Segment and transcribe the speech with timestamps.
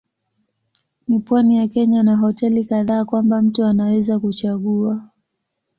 [1.07, 5.09] Ni pwani ya Kenya na hoteli kadhaa kwamba mtu anaweza kuchagua.